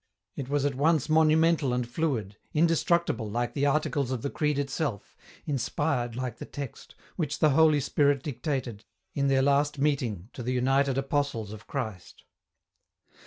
It 0.35 0.49
was 0.49 0.65
at 0.65 0.73
once 0.73 1.09
monumental 1.09 1.73
and 1.73 1.87
fluid, 1.87 2.35
indestructible 2.55 3.29
like 3.29 3.53
the 3.53 3.67
articles 3.67 4.09
of 4.09 4.23
the 4.23 4.31
Creed 4.31 4.57
itself, 4.57 5.15
inspired 5.45 6.15
like 6.15 6.37
the 6.39 6.45
text, 6.45 6.95
which 7.17 7.37
the 7.37 7.51
Holy 7.51 7.79
Spirit 7.79 8.23
dictated, 8.23 8.83
ir 9.13 9.23
their 9.27 9.43
last 9.43 9.77
meeting, 9.77 10.31
to 10.33 10.41
the 10.41 10.53
united 10.53 10.97
apostles 10.97 11.53
of 11.53 11.67
Christ. 11.67 12.23